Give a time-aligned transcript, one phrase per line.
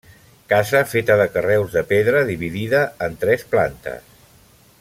[0.53, 4.13] Casa feta de carreus de pedra, dividida en tres plantes.